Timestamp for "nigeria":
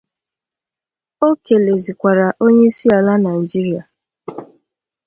3.25-3.83